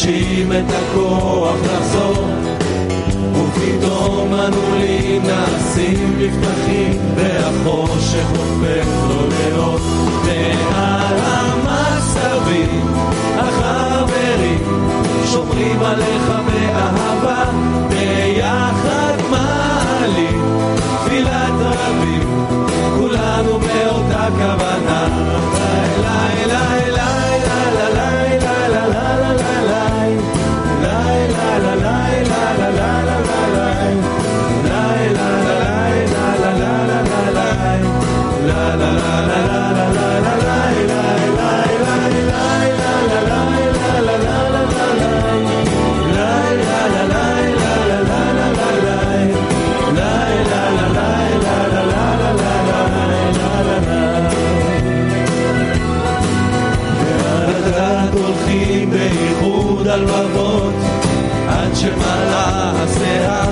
ודורשים 0.00 0.52
את 0.52 0.64
הכוח 0.70 1.56
לחזור. 1.64 2.24
ופתאום 3.32 4.34
הנעולים 4.34 5.22
נעשים 5.22 6.18
מבטחים, 6.18 7.00
והחושך 7.16 8.26
הופך 8.30 8.86
לו 9.08 9.28
לאות. 9.28 9.80
מעל 10.24 11.16
המצבים, 11.22 12.86
החברים, 13.36 14.64
שומרים 15.26 15.82
עליך 15.82 16.32
באהבה, 16.46 17.44
שמלאה 61.80 62.72
השיער 62.82 63.50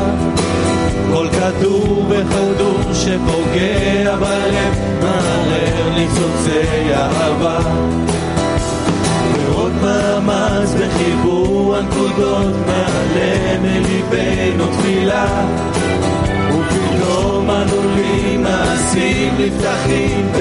כל 1.12 1.29
כדור 1.33 2.07
וכדור 2.09 2.81
שפוגע 2.93 4.17
בלב 4.17 4.75
מערער 5.03 5.91
ניצוצי 5.95 6.95
אהבה. 6.95 7.59
ועוד 9.34 9.72
מאמץ 9.83 10.75
בחיבור 10.75 11.77
הנקודות 11.77 12.55
מעלה 12.66 13.59
מליבנו 13.62 14.66
תפילה. 14.66 15.47
ופתאום 16.49 17.50
הנעולים 17.50 18.43
נעשים 18.43 19.34
נפתחים 19.39 20.33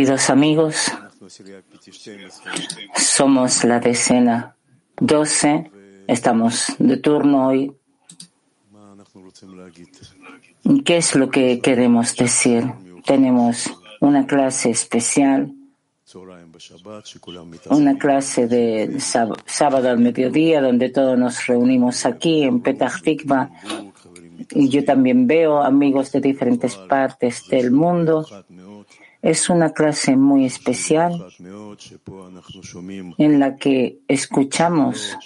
Queridos 0.00 0.30
amigos, 0.30 0.90
somos 2.96 3.64
la 3.64 3.80
decena 3.80 4.56
12, 4.98 5.70
estamos 6.06 6.74
de 6.78 6.96
turno 6.96 7.48
hoy. 7.48 7.70
¿Qué 10.86 10.96
es 10.96 11.14
lo 11.16 11.28
que 11.28 11.60
queremos 11.60 12.16
decir? 12.16 12.64
Tenemos 13.04 13.70
una 14.00 14.26
clase 14.26 14.70
especial, 14.70 15.52
una 17.68 17.98
clase 17.98 18.48
de 18.48 18.98
sábado 19.00 19.90
al 19.90 19.98
mediodía 19.98 20.62
donde 20.62 20.88
todos 20.88 21.18
nos 21.18 21.46
reunimos 21.46 22.06
aquí 22.06 22.44
en 22.44 22.62
Petah 22.62 22.94
Tikva 23.04 23.50
y 24.52 24.68
yo 24.68 24.84
también 24.84 25.26
veo 25.26 25.62
amigos 25.62 26.10
de 26.12 26.20
diferentes 26.20 26.74
partes 26.76 27.46
del 27.48 27.70
mundo. 27.70 28.26
Es 29.22 29.50
una 29.50 29.72
clase 29.72 30.16
muy 30.16 30.46
especial 30.46 31.26
en 33.18 33.38
la 33.38 33.56
que 33.56 33.98
escuchamos 34.08 35.16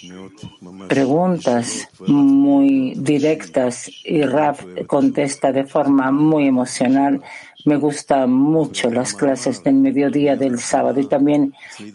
preguntas 0.89 1.87
muy 2.05 2.93
directas 2.97 3.89
y 4.03 4.21
Raf 4.21 4.65
contesta 4.87 5.51
de 5.51 5.65
forma 5.65 6.11
muy 6.11 6.47
emocional. 6.47 7.21
Me 7.63 7.77
gustan 7.77 8.31
mucho 8.31 8.91
las 8.91 9.13
clases 9.13 9.63
del 9.63 9.75
mediodía 9.75 10.35
del 10.35 10.59
sábado 10.59 10.99
y 10.99 11.07
también 11.07 11.53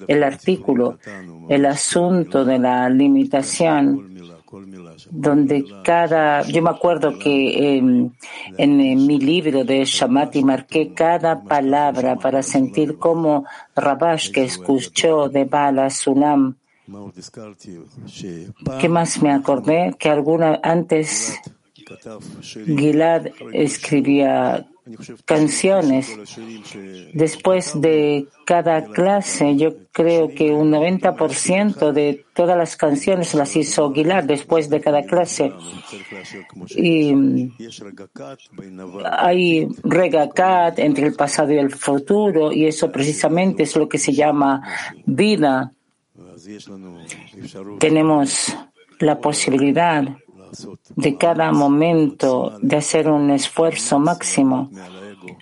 el 0.08 0.22
artículo, 0.22 0.98
el 1.48 1.66
asunto 1.66 2.44
de 2.44 2.58
la 2.58 2.88
limitación 2.88 4.10
donde 5.10 5.64
cada, 5.84 6.42
yo 6.42 6.62
me 6.62 6.70
acuerdo 6.70 7.18
que 7.18 7.76
en, 7.76 8.16
en, 8.56 9.06
mi 9.06 9.18
libro 9.18 9.64
de 9.64 9.84
Shamati 9.84 10.42
marqué 10.44 10.92
cada 10.94 11.42
palabra 11.42 12.16
para 12.16 12.42
sentir 12.42 12.96
cómo 12.98 13.44
Rabash 13.74 14.30
que 14.30 14.44
escuchó 14.44 15.28
de 15.28 15.44
Bala 15.44 15.90
Sulam. 15.90 16.56
¿Qué 18.80 18.88
más 18.88 19.22
me 19.22 19.32
acordé? 19.32 19.94
Que 19.98 20.08
alguna 20.08 20.60
antes 20.62 21.40
Gilad 22.66 23.26
escribía 23.52 24.66
canciones. 25.24 26.16
Después 27.12 27.80
de 27.80 28.26
cada 28.44 28.84
clase, 28.84 29.56
yo 29.56 29.74
creo 29.92 30.28
que 30.28 30.50
un 30.52 30.70
90% 30.70 31.92
de 31.92 32.24
todas 32.34 32.56
las 32.56 32.76
canciones 32.76 33.34
las 33.34 33.54
hizo 33.56 33.92
Gilad 33.92 34.24
después 34.24 34.68
de 34.68 34.80
cada 34.80 35.02
clase. 35.02 35.52
Y 36.76 37.14
hay 39.04 39.68
regacat 39.82 40.78
entre 40.78 41.06
el 41.06 41.14
pasado 41.14 41.52
y 41.52 41.58
el 41.58 41.70
futuro, 41.70 42.52
y 42.52 42.66
eso 42.66 42.90
precisamente 42.90 43.64
es 43.64 43.76
lo 43.76 43.88
que 43.88 43.98
se 43.98 44.12
llama 44.12 44.62
vida. 45.06 45.72
Tenemos 47.78 48.56
la 48.98 49.18
posibilidad 49.18 50.04
de 50.96 51.16
cada 51.16 51.52
momento 51.52 52.58
de 52.60 52.76
hacer 52.76 53.08
un 53.08 53.30
esfuerzo 53.30 53.98
máximo, 53.98 54.70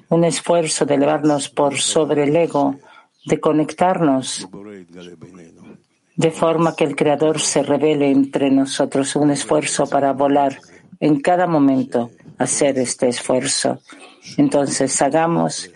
un 0.09 0.25
esfuerzo 0.25 0.85
de 0.85 0.95
elevarnos 0.95 1.49
por 1.49 1.79
sobre 1.79 2.25
el 2.25 2.37
ego, 2.37 2.77
de 3.25 3.41
conectarnos 3.41 4.49
de 6.19 6.33
forma 6.33 6.75
que 6.75 6.83
el 6.83 6.97
Creador 6.97 7.41
se 7.41 7.63
revele 7.63 8.11
entre 8.11 8.51
nosotros, 8.51 9.15
un 9.15 9.31
esfuerzo 9.31 9.87
para 9.87 10.13
volar 10.13 10.59
en 10.99 11.21
cada 11.21 11.47
momento, 11.47 12.11
hacer 12.39 12.77
este 12.81 13.09
esfuerzo. 13.09 13.79
Entonces, 14.37 15.01
hagamos 15.01 15.71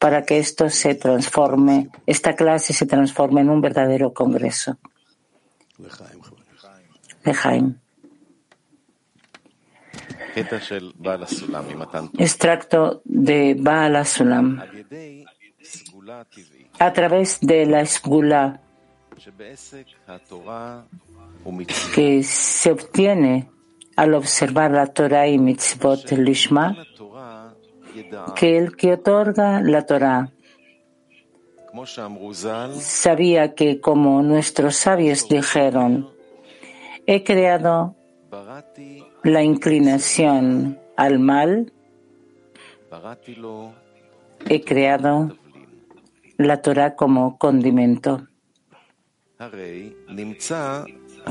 para 0.00 0.24
que 0.24 0.38
esto 0.38 0.68
se 0.68 0.96
transforme, 0.96 1.90
esta 2.06 2.34
clase 2.34 2.72
se 2.72 2.86
transforme 2.86 3.42
en 3.42 3.50
un 3.50 3.60
verdadero 3.60 4.12
congreso. 4.12 4.78
Extracto 12.18 13.02
de 13.04 13.56
Baal 13.58 13.96
Asulam. 13.96 14.60
A 16.78 16.92
través 16.92 17.40
de 17.40 17.66
la 17.66 17.80
esgula 17.80 18.60
que 21.94 22.22
se 22.22 22.72
obtiene 22.72 23.48
al 23.96 24.14
observar 24.14 24.72
la 24.72 24.86
Torah 24.86 25.28
y 25.28 25.38
mitzvot 25.38 26.10
lishma, 26.12 26.76
que 28.34 28.58
el 28.58 28.76
que 28.76 28.94
otorga 28.94 29.60
la 29.60 29.86
Torah 29.86 30.30
sabía 32.78 33.54
que, 33.54 33.80
como 33.80 34.22
nuestros 34.22 34.76
sabios 34.76 35.28
dijeron, 35.28 36.10
he 37.06 37.24
creado 37.24 37.96
la 39.24 39.42
inclinación 39.42 40.78
al 40.96 41.18
mal, 41.18 41.72
he 44.46 44.62
creado 44.62 45.36
la 46.36 46.60
Torah 46.60 46.94
como 46.94 47.38
condimento. 47.38 48.28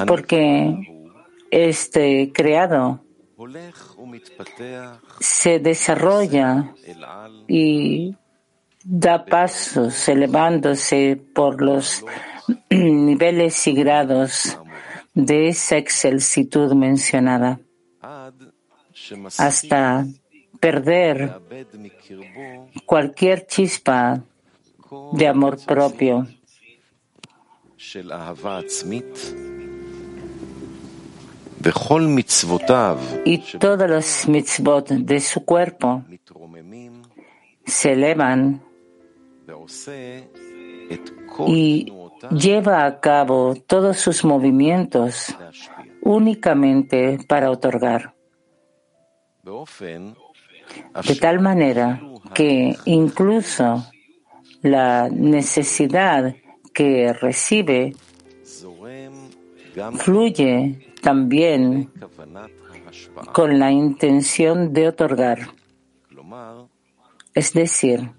Porque 0.07 1.07
este 1.51 2.31
creado 2.33 3.03
se 5.19 5.59
desarrolla 5.59 6.73
y 7.47 8.15
da 8.83 9.23
pasos 9.25 10.09
elevándose 10.09 11.21
por 11.33 11.61
los 11.61 12.03
niveles 12.69 13.67
y 13.67 13.73
grados 13.73 14.57
de 15.13 15.49
esa 15.49 15.77
excelsitud 15.77 16.73
mencionada 16.73 17.59
hasta 19.37 20.05
perder 20.59 21.41
cualquier 22.85 23.45
chispa 23.47 24.23
de 25.13 25.27
amor 25.27 25.57
propio 25.65 26.27
y 33.25 33.37
todos 33.59 33.89
los 33.89 34.27
mitzvot 34.27 34.89
de 34.89 35.19
su 35.19 35.45
cuerpo 35.45 36.03
se 37.65 37.93
elevan 37.93 38.61
y 41.47 41.93
lleva 42.31 42.85
a 42.85 42.99
cabo 42.99 43.55
todos 43.67 43.97
sus 43.97 44.23
movimientos 44.23 45.35
únicamente 46.01 47.19
para 47.27 47.49
otorgar. 47.49 48.12
De 49.43 51.15
tal 51.19 51.39
manera 51.41 52.01
que 52.33 52.77
incluso 52.85 53.85
la 54.61 55.09
necesidad 55.09 56.33
que 56.73 57.11
recibe 57.11 57.93
fluye 59.97 60.93
también 61.01 61.91
con 63.33 63.59
la 63.59 63.69
intención 63.71 64.71
de 64.71 64.87
otorgar. 64.87 65.49
Es 67.33 67.51
decir, 67.53 68.11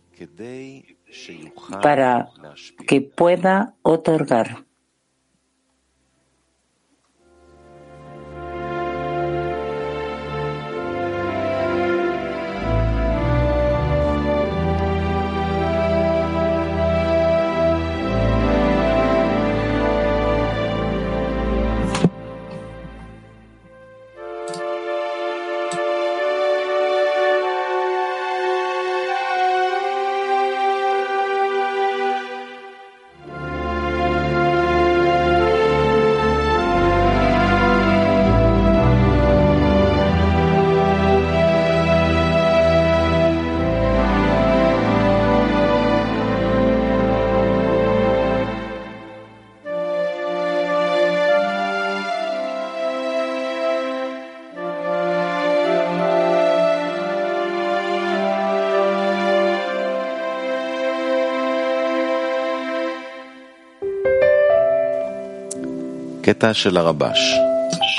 para 1.80 2.28
que 2.86 3.00
pueda 3.00 3.74
otorgar. 3.82 4.64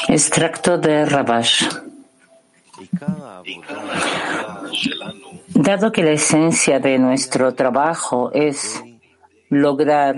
Extracto 0.08 0.80
de 0.80 1.06
Rabash. 1.06 1.68
Dado 5.54 5.92
que 5.92 6.04
la 6.04 6.12
esencia 6.12 6.80
de 6.80 6.98
nuestro 6.98 7.54
trabajo 7.54 8.32
es 8.34 8.84
lograr 9.50 10.16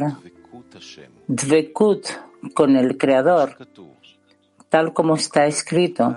dvekut 1.27 2.07
con 2.53 2.77
el 2.77 2.97
Creador, 2.97 3.57
tal 4.69 4.93
como 4.93 5.15
está 5.15 5.45
escrito, 5.45 6.15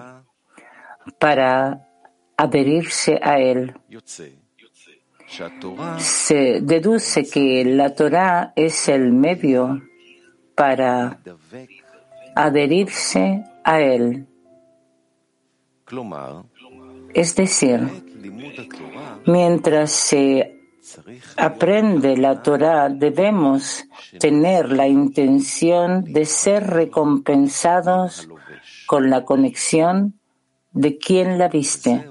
para 1.19 1.89
adherirse 2.37 3.19
a 3.21 3.41
Él. 3.41 3.75
Se 5.99 6.61
deduce 6.61 7.29
que 7.29 7.65
la 7.65 7.95
Torah 7.95 8.53
es 8.55 8.89
el 8.89 9.13
medio 9.13 9.83
para 10.55 11.19
adherirse 12.35 13.45
a 13.65 13.81
él. 13.81 14.27
Es 17.15 17.35
decir, 17.35 17.81
mientras 19.27 19.91
se 19.91 20.57
aprende 21.37 22.17
la 22.17 22.43
Torah, 22.43 22.89
debemos 22.89 23.85
tener 24.19 24.73
la 24.73 24.87
intención 24.89 26.05
de 26.05 26.25
ser 26.25 26.67
recompensados 26.67 28.29
con 28.87 29.11
la 29.11 29.25
conexión 29.25 30.21
de 30.73 30.99
quien 30.99 31.39
la 31.39 31.49
viste. 31.49 32.09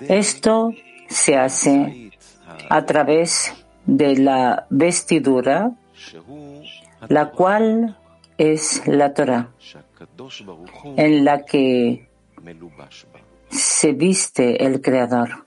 Esto 0.00 0.72
se 1.08 1.36
hace 1.36 2.10
a 2.68 2.84
través 2.84 3.52
de 3.84 4.16
la 4.16 4.66
vestidura, 4.70 5.72
la 7.08 7.30
cual 7.30 7.96
es 8.38 8.86
la 8.86 9.14
Torah, 9.14 9.50
en 10.96 11.24
la 11.24 11.44
que 11.44 12.08
se 13.50 13.92
viste 13.92 14.64
el 14.64 14.80
Creador. 14.80 15.45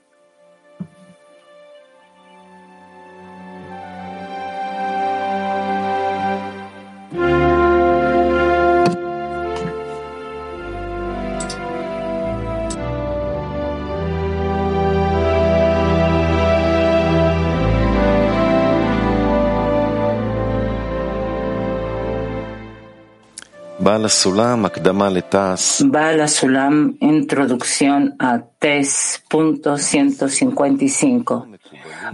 Bala 25.84 26.28
Sulam, 26.28 26.96
introducción 27.00 28.14
a 28.20 28.40
TES.155. 28.60 31.58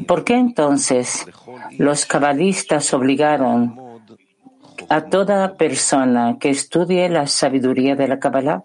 ¿Por 0.07 0.25
qué 0.25 0.37
entonces 0.37 1.27
los 1.77 2.07
cabalistas 2.07 2.95
obligaron 2.95 3.79
a 4.89 5.03
toda 5.03 5.57
persona 5.57 6.39
que 6.41 6.49
estudie 6.49 7.11
la 7.11 7.27
sabiduría 7.27 7.95
de 7.95 8.09
la 8.09 8.21
Kabbalah? 8.21 8.65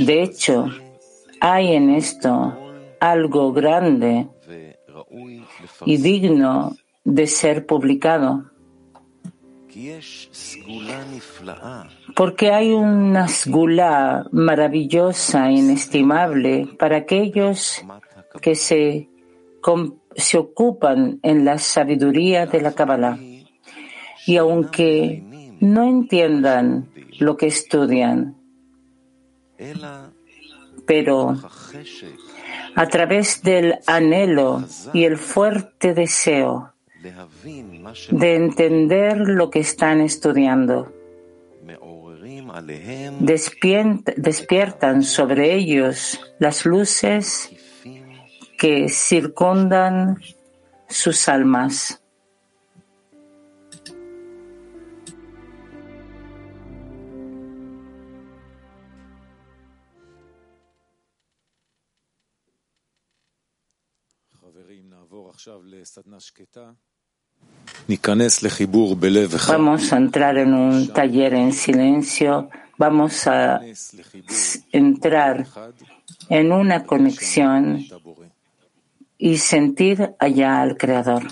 De 0.00 0.22
hecho, 0.24 0.66
hay 1.40 1.74
en 1.74 1.90
esto 1.90 2.58
algo 2.98 3.52
grande 3.52 4.26
y 5.84 5.98
digno 5.98 6.74
de 7.04 7.28
ser 7.28 7.64
publicado 7.64 8.55
Porque 12.14 12.50
hay 12.50 12.72
una 12.72 13.28
sgula 13.28 14.26
maravillosa, 14.32 15.50
inestimable, 15.50 16.68
para 16.78 16.98
aquellos 16.98 17.84
que 18.40 18.54
se, 18.54 19.08
se 20.14 20.38
ocupan 20.38 21.20
en 21.22 21.44
la 21.44 21.58
sabiduría 21.58 22.46
de 22.46 22.60
la 22.62 22.72
Kabbalah. 22.72 23.18
Y 24.26 24.36
aunque 24.38 25.22
no 25.60 25.84
entiendan 25.84 26.88
lo 27.18 27.36
que 27.36 27.46
estudian, 27.46 28.36
pero 30.86 31.36
a 32.74 32.86
través 32.88 33.42
del 33.42 33.78
anhelo 33.86 34.64
y 34.92 35.04
el 35.04 35.16
fuerte 35.16 35.94
deseo 35.94 36.72
de 38.10 38.34
entender 38.34 39.18
lo 39.18 39.50
que 39.50 39.60
están 39.60 40.00
estudiando. 40.00 40.92
Despiertan 44.16 45.02
sobre 45.02 45.54
ellos 45.54 46.20
las 46.38 46.64
luces 46.64 47.50
que 48.58 48.88
circundan 48.88 50.18
sus 50.88 51.28
almas. 51.28 52.00
Vamos 69.52 69.92
a 69.92 69.96
entrar 69.96 70.38
en 70.38 70.54
un 70.54 70.88
taller 70.92 71.34
en 71.34 71.52
silencio, 71.52 72.48
vamos 72.78 73.26
a 73.26 73.60
entrar 74.72 75.46
en 76.28 76.52
una 76.52 76.84
conexión 76.84 77.84
y 79.18 79.38
sentir 79.38 80.14
allá 80.18 80.60
al 80.60 80.76
Creador. 80.76 81.22